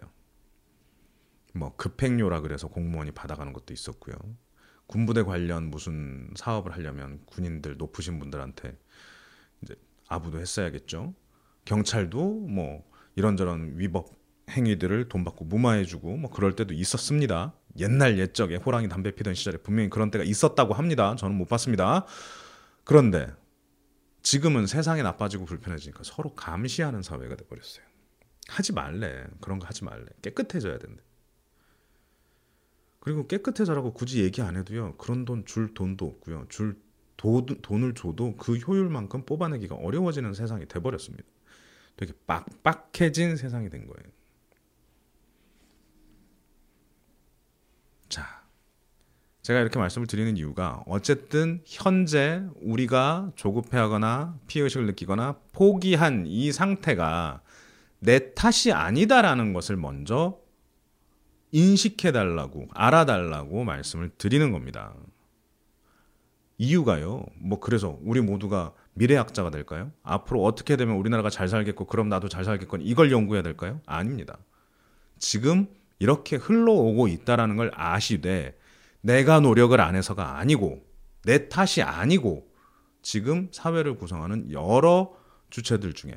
뭐 1.55 1.75
급행료라 1.77 2.41
그래서 2.41 2.69
공무원이 2.69 3.13
받아가는 3.13 3.53
것도 3.53 3.73
있었고요. 3.73 4.15
군부대 4.87 5.23
관련 5.23 5.71
무슨 5.71 6.31
사업을 6.37 6.73
하려면 6.73 7.21
군인들 7.27 7.77
높으신 7.77 8.19
분들한테 8.19 8.77
아부도 10.09 10.41
했어야겠죠. 10.41 11.15
경찰도 11.65 12.41
뭐 12.41 12.85
이런저런 13.17 13.79
위법 13.79 14.09
행위들을 14.51 15.09
돈 15.09 15.25
받고 15.25 15.45
무마해주고 15.47 16.17
뭐 16.17 16.31
그럴 16.31 16.55
때도 16.55 16.75
있었습니다. 16.75 17.55
옛날 17.79 18.19
옛적에 18.19 18.57
호랑이 18.57 18.89
담배 18.89 19.11
피던 19.15 19.35
시절에 19.35 19.59
분명히 19.59 19.91
그런 19.91 20.11
때가 20.11 20.25
있었다고 20.25 20.75
합니다. 20.75 21.17
저는 21.17 21.37
못 21.37 21.49
봤습니다. 21.49 22.07
그런데 22.85 23.29
지금은 24.23 24.67
세상이 24.67 25.03
나빠지고 25.03 25.45
불편해지니까 25.45 26.03
서로 26.05 26.35
감시하는 26.35 27.03
사회가 27.03 27.37
돼버렸어요. 27.37 27.85
하지 28.49 28.73
말래. 28.73 29.25
그런 29.41 29.59
거 29.59 29.67
하지 29.67 29.85
말래. 29.85 30.07
깨끗해져야 30.23 30.79
된대. 30.79 31.03
그리고 33.01 33.27
깨끗해져라고 33.27 33.93
굳이 33.93 34.23
얘기 34.23 34.43
안 34.43 34.57
해도요. 34.57 34.97
그런 34.97 35.25
돈 35.25 35.45
줄 35.45 35.75
돈도 35.75 36.07
없고요. 36.07 36.47
줄 36.49 36.81
도, 37.17 37.45
돈을 37.45 37.95
줘도 37.95 38.37
그 38.37 38.57
효율만큼 38.57 39.25
뽑아내기가 39.25 39.75
어려워지는 39.77 40.35
세상이 40.35 40.67
돼버렸습니다. 40.67 41.25
되게 41.97 42.13
빡빡해진 42.27 43.37
세상이 43.37 43.71
된 43.71 43.87
거예요. 43.87 44.13
자, 48.09 48.45
제가 49.43 49.61
이렇게 49.61 49.79
말씀을 49.79 50.07
드리는 50.07 50.37
이유가 50.37 50.83
어쨌든 50.87 51.63
현재 51.65 52.43
우리가 52.63 53.33
조급해하거나 53.37 54.39
피해의식을 54.47 54.87
느끼거나 54.87 55.41
포기한 55.53 56.27
이 56.27 56.53
상태가 56.53 57.43
내 57.99 58.35
탓이 58.35 58.73
아니다라는 58.73 59.53
것을 59.53 59.77
먼저 59.77 60.39
인식해달라고, 61.53 62.69
알아달라고 62.75 63.65
말씀을 63.65 64.11
드리는 64.19 64.53
겁니다. 64.53 64.95
이유가요. 66.59 67.25
뭐 67.37 67.61
그래서 67.61 67.99
우리 68.03 68.21
모두가 68.21 68.73
미래학자가 68.95 69.51
될까요? 69.51 69.93
앞으로 70.03 70.43
어떻게 70.43 70.77
되면 70.77 70.97
우리나라가 70.97 71.29
잘 71.29 71.49
살겠고 71.49 71.87
그럼 71.87 72.09
나도 72.09 72.29
잘 72.29 72.45
살겠건 72.45 72.81
이걸 72.83 73.13
연구해야 73.13 73.43
될까요? 73.43 73.81
아닙니다. 73.87 74.39
지금 75.19 75.67
이렇게 75.99 76.37
흘러오고 76.37 77.09
있다라는 77.09 77.57
걸 77.57 77.71
아시되 77.75 78.57
내가 79.01 79.41
노력을 79.41 79.79
안 79.81 79.95
해서가 79.95 80.39
아니고 80.39 80.83
내 81.25 81.49
탓이 81.49 81.83
아니고 81.83 82.49
지금 83.03 83.49
사회를 83.53 83.97
구성하는 83.97 84.51
여러 84.53 85.15
주체들 85.51 85.93
중에 85.93 86.13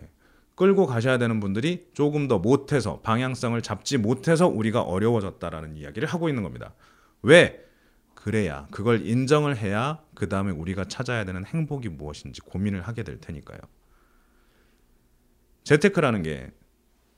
끌고 0.56 0.88
가셔야 0.88 1.18
되는 1.18 1.40
분들이 1.40 1.88
조금 1.94 2.28
더 2.28 2.40
못해서 2.40 3.00
방향성을 3.02 3.62
잡지 3.62 3.98
못해서 3.98 4.48
우리가 4.48 4.82
어려워졌다라는 4.82 5.78
이야기를 5.78 6.08
하고 6.08 6.30
있는 6.30 6.44
겁니다. 6.44 6.74
왜? 7.22 7.64
그래야 8.22 8.68
그걸 8.70 9.06
인정을 9.06 9.56
해야 9.56 10.04
그 10.14 10.28
다음에 10.28 10.52
우리가 10.52 10.84
찾아야 10.86 11.24
되는 11.24 11.46
행복이 11.46 11.88
무엇인지 11.88 12.42
고민을 12.42 12.82
하게 12.82 13.04
될 13.04 13.22
테니까요. 13.22 13.60
재테크라는 15.64 16.24
게 16.24 16.52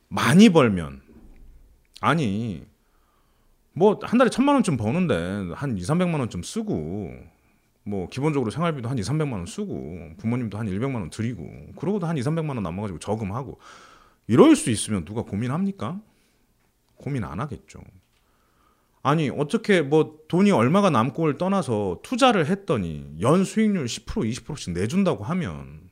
많이 0.09 0.49
벌면 0.49 1.01
아니 2.01 2.67
뭐 3.73 3.99
한 4.03 4.19
달에 4.19 4.29
천만 4.29 4.53
원쯤 4.55 4.77
버는데 4.77 5.53
한 5.55 5.75
2, 5.75 5.81
300만 5.81 6.19
원쯤 6.19 6.43
쓰고 6.43 7.11
뭐 7.83 8.07
기본적으로 8.09 8.51
생활비도 8.51 8.87
한 8.87 8.99
2, 8.99 9.01
300만 9.01 9.33
원 9.33 9.47
쓰고 9.47 10.17
부모님도 10.19 10.59
한 10.59 10.67
100만 10.67 10.93
원 10.95 11.09
드리고 11.09 11.71
그러고도 11.77 12.05
한 12.05 12.15
2, 12.15 12.21
300만 12.21 12.49
원 12.49 12.61
남아 12.61 12.79
가지고 12.79 12.99
저금하고 12.99 13.59
이럴 14.27 14.55
수 14.55 14.69
있으면 14.69 15.03
누가 15.03 15.23
고민합니까? 15.23 15.99
고민 16.95 17.23
안 17.23 17.39
하겠죠. 17.39 17.81
아니 19.03 19.29
어떻게 19.29 19.81
뭐 19.81 20.19
돈이 20.27 20.51
얼마가 20.51 20.89
남고를 20.91 21.37
떠나서 21.37 21.99
투자를 22.03 22.45
했더니 22.47 23.05
연 23.21 23.43
수익률 23.45 23.85
10% 23.85 24.05
20%씩 24.31 24.73
내준다고 24.73 25.23
하면 25.23 25.89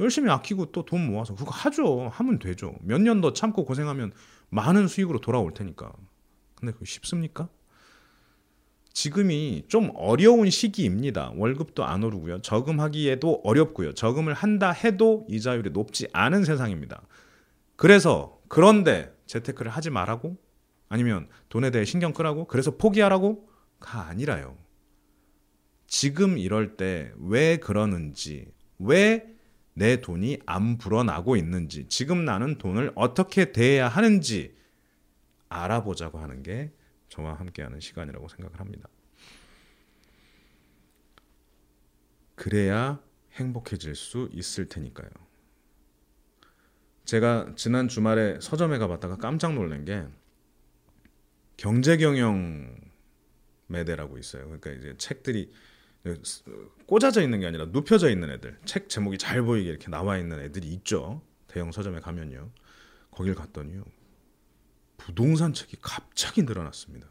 열심히 0.00 0.30
아끼고 0.30 0.66
또 0.72 0.82
돈 0.84 1.06
모아서 1.06 1.34
그거 1.34 1.50
하죠 1.50 2.08
하면 2.12 2.38
되죠 2.38 2.74
몇 2.82 3.00
년 3.00 3.20
더 3.20 3.32
참고 3.32 3.64
고생하면 3.64 4.12
많은 4.50 4.88
수익으로 4.88 5.20
돌아올 5.20 5.54
테니까 5.54 5.92
근데 6.56 6.72
그거 6.72 6.84
쉽습니까? 6.84 7.48
지금이 8.92 9.64
좀 9.66 9.90
어려운 9.96 10.50
시기입니다. 10.50 11.32
월급도 11.34 11.84
안 11.84 12.04
오르고요. 12.04 12.42
저금하기에도 12.42 13.40
어렵고요. 13.42 13.92
저금을 13.92 14.34
한다 14.34 14.70
해도 14.70 15.26
이자율이 15.28 15.70
높지 15.70 16.06
않은 16.12 16.44
세상입니다. 16.44 17.02
그래서 17.74 18.38
그런데 18.46 19.12
재테크를 19.26 19.72
하지 19.72 19.90
말라고 19.90 20.36
아니면 20.88 21.28
돈에 21.48 21.70
대해 21.70 21.84
신경 21.84 22.12
끄라고 22.12 22.46
그래서 22.46 22.76
포기하라고 22.76 23.48
가 23.80 24.06
아니라요. 24.06 24.56
지금 25.86 26.38
이럴 26.38 26.76
때 26.76 27.12
왜 27.18 27.56
그러는지 27.58 28.52
왜 28.78 29.34
내 29.74 30.00
돈이 30.00 30.38
안 30.46 30.78
불어나고 30.78 31.36
있는지 31.36 31.86
지금 31.88 32.24
나는 32.24 32.58
돈을 32.58 32.92
어떻게 32.94 33.52
대해야 33.52 33.88
하는지 33.88 34.56
알아보자고 35.48 36.18
하는 36.18 36.42
게 36.42 36.72
저와 37.08 37.34
함께하는 37.34 37.80
시간이라고 37.80 38.28
생각을 38.28 38.60
합니다. 38.60 38.88
그래야 42.36 43.00
행복해질 43.32 43.94
수 43.94 44.28
있을 44.32 44.68
테니까요. 44.68 45.10
제가 47.04 47.52
지난 47.56 47.88
주말에 47.88 48.38
서점에 48.40 48.78
가봤다가 48.78 49.16
깜짝 49.16 49.54
놀란 49.54 49.84
게 49.84 50.06
경제 51.56 51.96
경영 51.96 52.76
매대라고 53.66 54.18
있어요. 54.18 54.44
그러니까 54.44 54.70
이제 54.70 54.94
책들이 54.98 55.52
꽂아져 56.86 57.22
있는 57.22 57.40
게 57.40 57.46
아니라 57.46 57.66
눕혀져 57.66 58.10
있는 58.10 58.30
애들, 58.30 58.58
책 58.64 58.88
제목이 58.88 59.16
잘 59.18 59.42
보이게 59.42 59.70
이렇게 59.70 59.88
나와 59.88 60.18
있는 60.18 60.40
애들이 60.40 60.68
있죠. 60.74 61.22
대형 61.46 61.72
서점에 61.72 62.00
가면요. 62.00 62.50
거길 63.10 63.34
갔더니요. 63.34 63.84
부동산 64.96 65.52
책이 65.52 65.78
갑자기 65.80 66.42
늘어났습니다. 66.42 67.08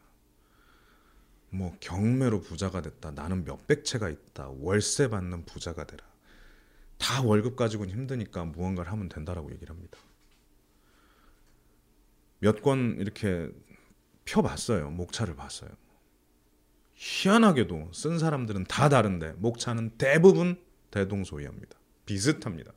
뭐 1.50 1.76
경매로 1.80 2.42
부자가 2.42 2.82
됐다. 2.82 3.12
나는 3.12 3.46
몇백 3.46 3.86
채가 3.86 4.10
있다. 4.10 4.50
월세 4.60 5.08
받는 5.10 5.46
부자가 5.46 5.86
되라. 5.86 6.04
다 6.98 7.22
월급 7.22 7.56
가지고는 7.56 7.94
힘드니까 7.94 8.46
무언가를 8.46 8.92
하면 8.92 9.10
된다라고 9.10 9.52
얘기를 9.52 9.70
합니다. 9.74 9.98
몇 12.40 12.62
권 12.62 12.98
이렇게 13.00 13.50
펴봤어요. 14.26 14.90
목차를 14.92 15.36
봤어요. 15.36 15.70
희한하게도 16.96 17.92
쓴 17.94 18.20
사람들은 18.20 18.66
다 18.66 18.90
다른데 18.90 19.34
목차는 19.34 19.92
대부분 19.98 20.62
대동소이합니다. 20.92 21.78
비슷합니다. 22.06 22.72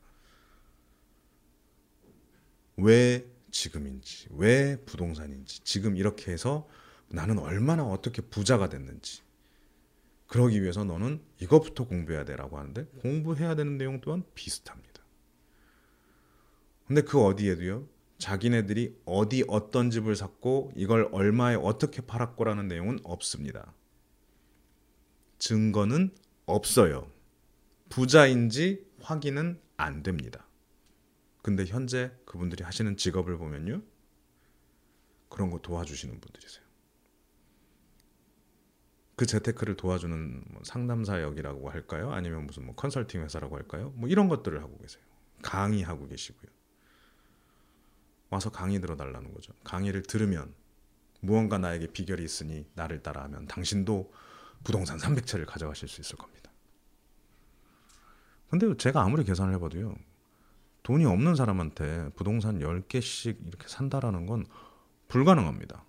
왜 2.77 3.27
지금인지, 3.51 4.29
왜 4.33 4.77
부동산인지, 4.85 5.61
지금 5.65 5.97
이렇게 5.97 6.33
해서 6.33 6.69
나는 7.09 7.39
얼마나 7.39 7.85
어떻게 7.85 8.21
부자가 8.23 8.69
됐는지. 8.69 9.23
그러기 10.27 10.61
위해서 10.61 10.85
너는 10.85 11.23
이것부터 11.41 11.87
공부해야 11.87 12.25
돼라고 12.25 12.59
하는데 12.59 12.85
공부해야 13.01 13.55
되는 13.55 13.79
내용 13.79 14.01
또한 14.01 14.25
비슷합니다. 14.35 15.03
근데 16.87 17.03
그 17.03 17.23
어디에도요. 17.23 17.89
자기네들이 18.19 19.03
어디 19.05 19.45
어떤 19.47 19.91
집을 19.91 20.17
샀고 20.17 20.73
이걸 20.75 21.09
얼마에 21.13 21.55
어떻게 21.55 22.01
팔았고라는 22.01 22.69
내용은 22.69 22.99
없습니다. 23.05 23.75
증거는 25.39 26.15
없어요. 26.47 27.11
부자인지 27.89 28.87
확인은 29.01 29.61
안 29.77 30.03
됩니다. 30.03 30.47
근데 31.43 31.65
현재 31.65 32.11
그분들이 32.25 32.65
하시는 32.65 32.97
직업을 32.97 33.37
보면요. 33.37 33.83
그런 35.29 35.51
거 35.51 35.59
도와주시는 35.59 36.21
분들이세요. 36.21 36.65
그 39.17 39.27
재테크를 39.27 39.77
도와주는 39.77 40.45
뭐 40.49 40.63
상담사 40.65 41.23
역이라고 41.23 41.71
할까요? 41.71 42.13
아니면 42.13 42.47
무슨 42.47 42.67
뭐 42.67 42.75
컨설팅 42.75 43.23
회사라고 43.23 43.57
할까요? 43.57 43.93
뭐 43.97 44.09
이런 44.09 44.29
것들을 44.29 44.63
하고 44.63 44.77
계세요. 44.79 45.03
강의하고 45.43 46.09
계시고요. 46.09 46.51
와서 48.37 48.51
강의 48.51 48.81
들어달라는 48.81 49.33
거죠. 49.33 49.53
강의를 49.65 50.03
들으면 50.03 50.55
무언가 51.21 51.59
나에게 51.59 51.89
비결이 51.89 52.23
있으니 52.23 52.67
나를 52.75 53.03
따라하면 53.03 53.47
당신도 53.47 54.13
부동산 54.63 54.99
300채를 54.99 55.47
가져가실 55.47 55.89
수 55.89 56.01
있을 56.01 56.17
겁니다. 56.17 56.51
근데 58.49 58.77
제가 58.77 59.03
아무리 59.03 59.25
계산을 59.25 59.55
해봐도요. 59.55 59.97
돈이 60.83 61.05
없는 61.05 61.35
사람한테 61.35 62.11
부동산 62.15 62.61
10개씩 62.61 63.49
이렇게 63.49 63.67
산다라는 63.67 64.27
건 64.27 64.47
불가능합니다. 65.09 65.85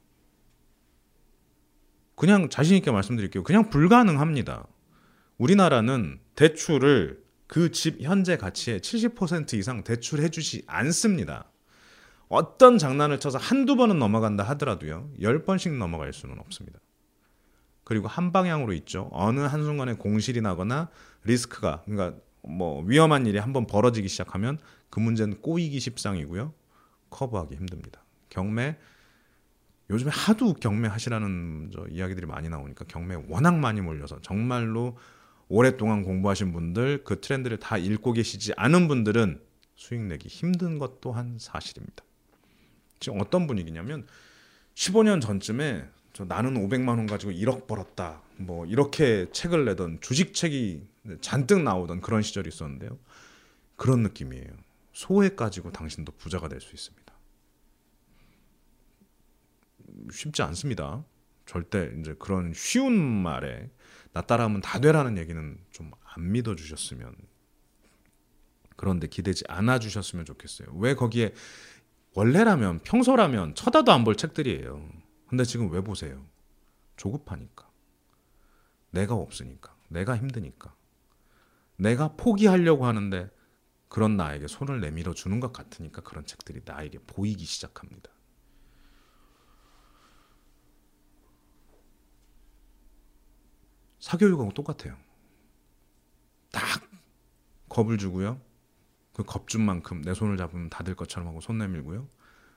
그냥 2.16 2.50
자신있게 2.50 2.90
말씀드릴게요. 2.90 3.44
그냥 3.44 3.70
불가능합니다. 3.70 4.66
우리나라는 5.38 6.20
대출을 6.36 7.24
그 7.48 7.72
집 7.72 8.02
현재 8.02 8.38
가치의 8.38 8.80
70% 8.82 9.54
이상 9.54 9.84
대출해 9.84 10.30
주지 10.30 10.64
않습니다. 10.68 11.52
어떤 12.30 12.78
장난을 12.78 13.20
쳐서 13.20 13.38
한두 13.38 13.76
번은 13.76 14.00
넘어간다 14.00 14.44
하더라도요. 14.44 15.10
열 15.22 15.44
번씩 15.44 15.74
넘어갈 15.78 16.14
수는 16.14 16.40
없습니다. 16.40 16.80
그리고 17.84 18.08
한 18.08 18.34
방향으로 18.34 18.74
있죠. 18.74 19.10
어느 19.14 19.40
한순간에 19.40 19.94
공실이 19.94 20.42
나거나 20.42 20.90
리스크가 21.24 21.84
그러니까 21.86 22.20
뭐 22.42 22.84
위험한 22.84 23.26
일이 23.26 23.38
한번 23.38 23.66
벌어지기 23.66 24.10
시작하면 24.10 24.60
그 24.90 25.00
문제는 25.00 25.42
꼬이기 25.42 25.80
십상이고요. 25.80 26.54
커버하기 27.10 27.56
힘듭니다. 27.56 28.04
경매 28.30 28.78
요즘에 29.90 30.12
하도 30.12 30.54
경매 30.54 30.90
하시라는 30.90 31.72
이야기들이 31.90 32.26
많이 32.26 32.50
나오니까 32.50 32.86
경매 32.90 33.16
워낙 33.30 33.56
많이 33.56 33.80
몰려서 33.80 34.20
정말로 34.22 34.98
오랫동안 35.48 36.04
공부하신 36.04 36.52
분들 36.52 37.06
그 37.06 37.22
트렌드를 37.22 37.58
다 37.58 37.78
읽고 37.78 38.12
계시지 38.12 38.52
않은 38.58 38.90
분들은 38.90 39.42
수익 39.76 40.02
내기 40.02 40.28
힘든 40.28 40.78
것 40.78 41.00
또한 41.00 41.38
사실입니다. 41.40 42.04
지금 43.00 43.20
어떤 43.22 43.48
분위기냐면 43.48 44.08
15년 44.76 45.22
전쯤에 45.22 45.88
저 46.14 46.26
나는 46.26 46.56
500만 46.56 46.90
원 46.90 47.06
가지고 47.06 47.32
1억 47.32 47.68
벌었다. 47.68 48.22
뭐 48.38 48.66
이렇게 48.66 49.30
책을 49.32 49.66
내던 49.66 50.00
주식 50.02 50.34
책이 50.34 50.88
잔뜩 51.22 51.62
나오던 51.62 52.02
그런 52.02 52.22
시절이 52.22 52.50
있었는데요. 52.50 52.98
그런 53.76 54.02
느낌이에요. 54.04 54.52
소액 54.94 55.36
가지고 55.36 55.72
당신도 55.72 56.14
부자가 56.14 56.48
될 56.48 56.60
수 56.60 56.74
있습니다. 56.74 57.14
쉽지 60.12 60.42
않습니다. 60.42 61.04
절대 61.46 61.92
이제 62.00 62.16
그런 62.20 62.52
쉬운 62.54 62.94
말에 62.96 63.70
나 64.14 64.22
따라하면 64.22 64.62
다 64.62 64.80
되라는 64.80 65.18
얘기는 65.18 65.58
좀 65.72 65.92
안 66.18 66.32
믿어 66.32 66.56
주셨으면 66.56 67.16
그런데 68.76 69.08
기대지 69.08 69.44
않아 69.48 69.80
주셨으면 69.80 70.26
좋겠어요. 70.26 70.70
왜 70.76 70.94
거기에 70.96 71.34
원래라면 72.14 72.80
평소라면 72.80 73.56
쳐다도 73.56 73.92
안 73.92 74.04
볼 74.04 74.16
책들이에요. 74.16 74.90
근데 75.28 75.44
지금 75.44 75.72
왜 75.72 75.82
보세요? 75.82 76.26
조급하니까. 76.96 77.70
내가 78.92 79.14
없으니까. 79.16 79.76
내가 79.90 80.18
힘드니까. 80.18 80.74
내가 81.76 82.14
포기하려고 82.16 82.86
하는데 82.86 83.30
그런 83.88 84.18
나에게 84.18 84.48
손을 84.48 84.82
내밀어 84.82 85.14
주는 85.14 85.40
것 85.40 85.54
같으니까 85.54 86.02
그런 86.02 86.26
책들이 86.26 86.62
나에게 86.66 87.00
보이기 87.06 87.46
시작합니다. 87.46 88.10
사교육하고 94.00 94.52
똑같아요. 94.54 94.98
딱 96.52 96.64
겁을 97.70 97.98
주고요. 97.98 98.40
그 99.18 99.24
겁준 99.24 99.62
만큼 99.62 100.04
내 100.04 100.14
손을 100.14 100.38
잡으면 100.38 100.70
다될 100.70 100.96
것처럼 100.96 101.28
하고 101.28 101.42
손 101.42 101.58
내밀고요. 101.58 102.08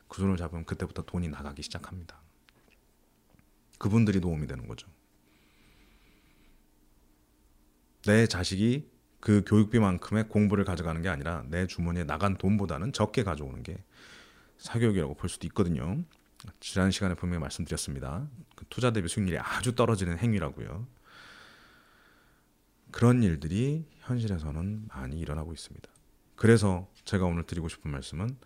그 0.08 0.20
손을 0.20 0.36
잡으면 0.36 0.66
그때부터 0.66 1.02
돈이 1.02 1.28
나가기 1.28 1.62
시작합니다. 1.62 2.20
그분들이 3.78 4.20
도움이 4.20 4.46
되는 4.46 4.68
거죠. 4.68 4.86
내 8.04 8.26
자식이 8.26 8.90
그 9.20 9.42
교육비만큼의 9.46 10.28
공부를 10.28 10.64
가져가는 10.64 11.00
게 11.00 11.08
아니라 11.08 11.44
내 11.48 11.66
주머니에 11.66 12.04
나간 12.04 12.36
돈보다는 12.36 12.92
적게 12.92 13.24
가져오는 13.24 13.62
게 13.62 13.82
사교육이라고 14.58 15.14
볼 15.14 15.30
수도 15.30 15.46
있거든요. 15.46 16.04
지난 16.60 16.90
시간에 16.90 17.14
분명히 17.14 17.40
말씀드렸습니다. 17.40 18.28
그 18.54 18.66
투자 18.68 18.92
대비 18.92 19.08
수익률이 19.08 19.38
아주 19.38 19.74
떨어지는 19.74 20.18
행위라고요. 20.18 20.86
그런 22.90 23.22
일들이 23.22 23.86
현실에서는 24.00 24.88
많이 24.88 25.18
일어나고 25.18 25.54
있습니다. 25.54 25.90
그래서 26.40 26.88
제가 27.04 27.26
오늘 27.26 27.44
드리고 27.44 27.68
싶은 27.68 27.90
말씀은 27.90 28.38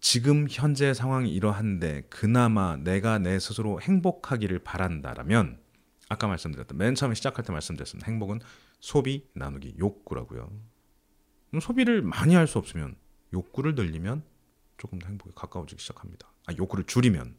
지금 0.00 0.46
현재 0.48 0.94
상황이 0.94 1.30
이러한데 1.30 2.06
그나마 2.08 2.78
내가 2.78 3.18
내 3.18 3.38
스스로 3.38 3.78
행복하기를 3.78 4.60
바란다라면 4.60 5.60
아까 6.08 6.26
말씀드렸던 6.28 6.78
맨 6.78 6.94
처음에 6.94 7.14
시작할 7.14 7.44
때 7.44 7.52
말씀드렸습니다. 7.52 8.10
행복은 8.10 8.40
소비 8.80 9.28
나누기 9.34 9.74
욕구라고요. 9.78 10.50
소비를 11.60 12.00
많이 12.00 12.34
할 12.34 12.46
수 12.46 12.56
없으면 12.56 12.96
욕구를 13.34 13.74
늘리면 13.74 14.24
조금 14.78 14.98
더 14.98 15.08
행복에 15.08 15.32
가까워지기 15.34 15.82
시작합니다. 15.82 16.32
아, 16.46 16.54
욕구를 16.56 16.86
줄이면 16.86 17.36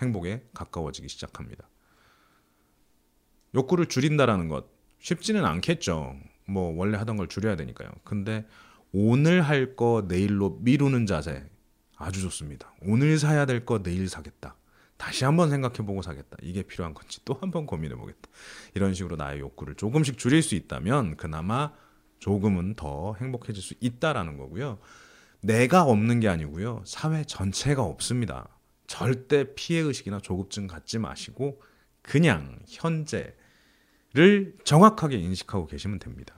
행복에 0.00 0.48
가까워지기 0.54 1.08
시작합니다. 1.08 1.68
욕구를 3.56 3.86
줄인다라는 3.86 4.46
것 4.46 4.66
쉽지는 5.00 5.44
않겠죠. 5.44 6.16
뭐 6.46 6.74
원래 6.76 6.96
하던 6.98 7.16
걸 7.16 7.28
줄여야 7.28 7.56
되니까요. 7.56 7.90
근데 8.04 8.46
오늘 8.92 9.42
할 9.42 9.76
거 9.76 10.04
내일로 10.08 10.58
미루는 10.62 11.06
자세 11.06 11.44
아주 11.96 12.20
좋습니다. 12.22 12.72
오늘 12.82 13.18
사야 13.18 13.46
될 13.46 13.64
거 13.64 13.82
내일 13.82 14.08
사겠다. 14.08 14.56
다시 14.96 15.24
한번 15.24 15.50
생각해보고 15.50 16.00
사겠다. 16.02 16.36
이게 16.42 16.62
필요한 16.62 16.94
건지 16.94 17.20
또 17.24 17.34
한번 17.34 17.66
고민해보겠다. 17.66 18.30
이런 18.74 18.94
식으로 18.94 19.16
나의 19.16 19.40
욕구를 19.40 19.74
조금씩 19.74 20.16
줄일 20.16 20.42
수 20.42 20.54
있다면 20.54 21.16
그나마 21.16 21.72
조금은 22.18 22.74
더 22.76 23.14
행복해질 23.20 23.62
수 23.62 23.74
있다라는 23.80 24.38
거고요. 24.38 24.78
내가 25.42 25.82
없는 25.82 26.20
게 26.20 26.28
아니고요. 26.28 26.82
사회 26.86 27.24
전체가 27.24 27.82
없습니다. 27.82 28.48
절대 28.86 29.54
피해 29.54 29.80
의식이나 29.80 30.20
조급증 30.20 30.66
갖지 30.66 30.98
마시고 30.98 31.60
그냥 32.02 32.58
현재 32.66 33.34
를 34.16 34.56
정확하게 34.64 35.18
인식하고 35.18 35.66
계시면 35.66 35.98
됩니다. 35.98 36.34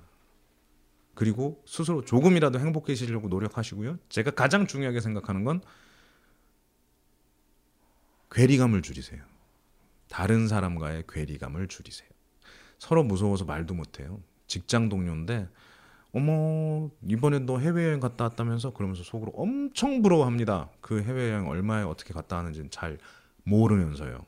그리고 1.15 1.63
스스로 1.65 2.05
조금이라도 2.05 2.59
행복해지려고 2.59 3.29
노력하시고요. 3.29 3.99
제가 4.09 4.33
가장 4.33 4.67
중요하게 4.67 5.01
생각하는 5.01 5.45
건 5.45 5.61
괴리감을 8.33 8.83
줄이세요. 8.83 9.23
다른 10.09 10.49
사람과의 10.49 11.05
괴리감을 11.09 11.69
줄이세요. 11.69 12.09
서로 12.81 13.05
무서워서 13.05 13.45
말도 13.45 13.75
못해요. 13.75 14.21
직장 14.49 14.89
동료인데 14.89 15.49
어머 16.13 16.91
이번에 17.07 17.39
너 17.41 17.61
해외여행 17.61 18.01
갔다 18.01 18.25
왔다면서 18.25 18.73
그러면서 18.73 19.05
속으로 19.05 19.31
엄청 19.37 20.03
부러워합니다. 20.03 20.71
그 20.81 21.01
해외여행 21.01 21.47
얼마에 21.47 21.85
어떻게 21.85 22.13
갔다 22.13 22.37
왔는지는 22.37 22.71
잘 22.71 22.99
모르면서요. 23.45 24.25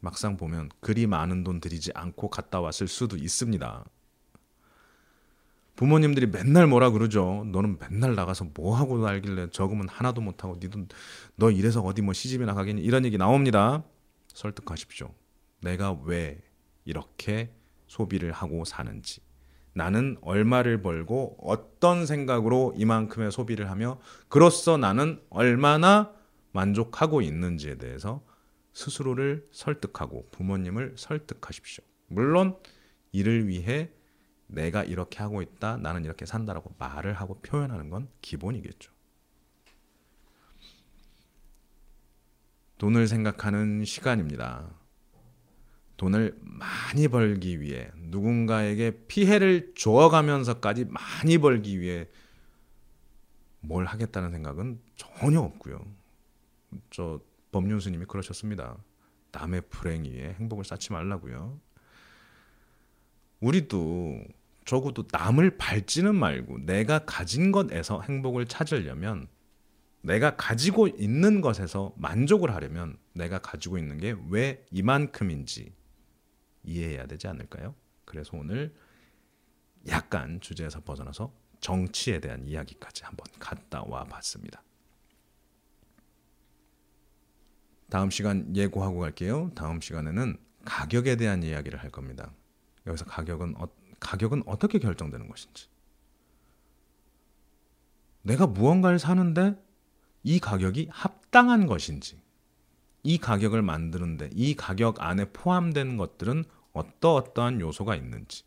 막상 0.00 0.36
보면 0.36 0.70
그리 0.80 1.06
많은 1.06 1.44
돈 1.44 1.60
들이지 1.60 1.92
않고 1.94 2.30
갔다 2.30 2.60
왔을 2.60 2.88
수도 2.88 3.16
있습니다. 3.16 3.84
부모님들이 5.76 6.26
맨날 6.26 6.66
뭐라 6.66 6.90
그러죠. 6.90 7.44
너는 7.46 7.78
맨날 7.78 8.14
나가서 8.14 8.48
뭐 8.54 8.76
하고 8.76 9.06
알길래 9.06 9.48
저금은 9.50 9.88
하나도 9.88 10.20
못 10.20 10.44
하고 10.44 10.58
니도 10.60 10.86
너 11.36 11.50
이래서 11.50 11.80
어디 11.80 12.02
뭐 12.02 12.12
시집이나 12.12 12.52
가겠니 12.54 12.82
이런 12.82 13.04
얘기 13.04 13.16
나옵니다. 13.16 13.82
설득하십시오. 14.34 15.12
내가 15.62 15.92
왜 16.04 16.42
이렇게 16.84 17.54
소비를 17.86 18.32
하고 18.32 18.64
사는지. 18.64 19.20
나는 19.72 20.18
얼마를 20.20 20.82
벌고 20.82 21.38
어떤 21.40 22.04
생각으로 22.04 22.74
이만큼의 22.76 23.30
소비를 23.30 23.70
하며 23.70 23.98
그로써 24.28 24.76
나는 24.76 25.20
얼마나 25.30 26.12
만족하고 26.52 27.22
있는지에 27.22 27.76
대해서 27.76 28.22
스스로를 28.80 29.46
설득하고 29.52 30.28
부모님을 30.30 30.94
설득하십시오. 30.96 31.84
물론 32.08 32.56
이를 33.12 33.46
위해 33.46 33.90
내가 34.46 34.82
이렇게 34.82 35.18
하고 35.18 35.42
있다, 35.42 35.76
나는 35.76 36.04
이렇게 36.04 36.26
산다라고 36.26 36.74
말을 36.78 37.12
하고 37.14 37.38
표현하는 37.40 37.90
건 37.90 38.08
기본이겠죠. 38.20 38.90
돈을 42.78 43.06
생각하는 43.06 43.84
시간입니다. 43.84 44.70
돈을 45.98 46.38
많이 46.40 47.08
벌기 47.08 47.60
위해 47.60 47.90
누군가에게 47.96 49.02
피해를 49.06 49.74
줘가면서까지 49.76 50.86
많이 50.86 51.36
벌기 51.36 51.78
위해 51.78 52.08
뭘 53.60 53.84
하겠다는 53.84 54.30
생각은 54.30 54.80
전혀 54.96 55.40
없고요. 55.40 55.84
저 56.88 57.20
법륜 57.52 57.80
스님이 57.80 58.06
그러셨습니다. 58.06 58.76
남의 59.32 59.62
불행 59.70 60.04
위에 60.04 60.34
행복을 60.38 60.64
쌓지 60.64 60.92
말라고요. 60.92 61.60
우리도 63.40 64.22
적어도 64.64 65.04
남을 65.10 65.56
밟지는 65.56 66.14
말고 66.14 66.58
내가 66.66 67.00
가진 67.04 67.52
것에서 67.52 68.02
행복을 68.02 68.46
찾으려면 68.46 69.28
내가 70.02 70.36
가지고 70.36 70.88
있는 70.88 71.40
것에서 71.40 71.92
만족을 71.96 72.54
하려면 72.54 72.96
내가 73.12 73.38
가지고 73.38 73.78
있는 73.78 73.98
게 73.98 74.14
왜 74.28 74.64
이만큼인지 74.70 75.72
이해해야 76.62 77.06
되지 77.06 77.26
않을까요? 77.28 77.74
그래서 78.04 78.36
오늘 78.36 78.74
약간 79.88 80.40
주제에서 80.40 80.80
벗어나서 80.80 81.32
정치에 81.60 82.20
대한 82.20 82.46
이야기까지 82.46 83.04
한번 83.04 83.26
갔다 83.38 83.82
와 83.86 84.04
봤습니다. 84.04 84.62
다음 87.90 88.10
시간 88.10 88.56
예고하고 88.56 89.00
갈게요. 89.00 89.50
다음 89.54 89.80
시간에는 89.80 90.38
가격에 90.64 91.16
대한 91.16 91.42
이야기를 91.42 91.82
할 91.82 91.90
겁니다. 91.90 92.32
여기서 92.86 93.04
가격은 93.04 93.56
어, 93.58 93.68
가격은 93.98 94.44
어떻게 94.46 94.78
결정되는 94.78 95.28
것인지. 95.28 95.68
내가 98.22 98.46
무언가를 98.46 98.98
사는데 98.98 99.60
이 100.22 100.38
가격이 100.38 100.88
합당한 100.90 101.66
것인지. 101.66 102.20
이 103.02 103.18
가격을 103.18 103.62
만드는데 103.62 104.30
이 104.34 104.54
가격 104.54 105.02
안에 105.02 105.26
포함되는 105.32 105.96
것들은 105.96 106.44
어떠어떠한 106.72 107.60
요소가 107.60 107.96
있는지 107.96 108.44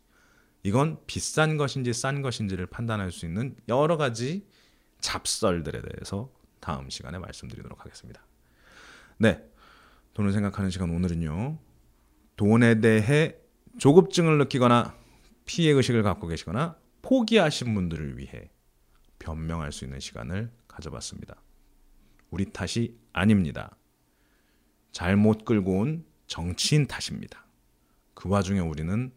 이건 0.62 0.98
비싼 1.06 1.56
것인지 1.56 1.92
싼 1.92 2.22
것인지를 2.22 2.66
판단할 2.66 3.10
수 3.10 3.26
있는 3.26 3.56
여러 3.68 3.96
가지 3.96 4.46
잡설들에 5.00 5.82
대해서 5.82 6.30
다음 6.60 6.88
시간에 6.88 7.18
말씀드리도록 7.18 7.84
하겠습니다. 7.84 8.22
네. 9.18 9.42
돈을 10.14 10.32
생각하는 10.32 10.70
시간 10.70 10.90
오늘은요. 10.90 11.58
돈에 12.36 12.80
대해 12.80 13.36
조급증을 13.78 14.38
느끼거나 14.38 14.96
피해 15.44 15.72
의식을 15.72 16.02
갖고 16.02 16.26
계시거나 16.26 16.76
포기하신 17.02 17.74
분들을 17.74 18.18
위해 18.18 18.50
변명할 19.18 19.72
수 19.72 19.84
있는 19.84 20.00
시간을 20.00 20.50
가져봤습니다. 20.68 21.36
우리 22.30 22.52
탓이 22.52 22.98
아닙니다. 23.12 23.76
잘못 24.92 25.44
끌고 25.44 25.78
온 25.80 26.04
정치인 26.26 26.86
탓입니다. 26.86 27.46
그 28.14 28.28
와중에 28.28 28.60
우리는 28.60 29.12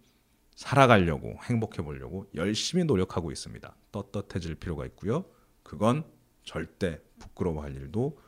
살아가려고 0.55 1.36
행복해 1.43 1.83
보려고 1.83 2.27
열심히 2.36 2.83
노력하고 2.83 3.31
있습니다. 3.31 3.75
떳떳해질 3.91 4.55
필요가 4.55 4.86
있고요. 4.88 5.25
그건 5.63 6.03
절대 6.43 6.99
부끄러워할 7.19 7.75
일도 7.75 8.19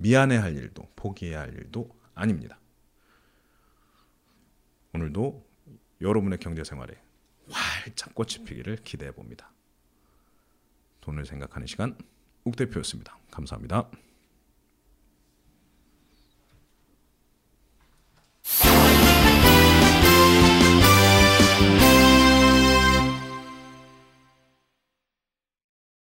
미안해할 0.00 0.56
일도 0.56 0.90
포기해야 0.96 1.40
할 1.40 1.54
일도 1.54 1.88
아닙니다. 2.14 2.58
오늘도 4.94 5.46
여러분의 6.00 6.38
경제 6.38 6.64
생활에 6.64 6.94
활짝 7.50 8.14
꽃이 8.14 8.44
피기를 8.44 8.76
기대해 8.76 9.12
봅니다. 9.12 9.52
돈을 11.02 11.26
생각하는 11.26 11.66
시간 11.66 11.96
욱 12.44 12.56
대표였습니다. 12.56 13.18
감사합니다. 13.30 13.90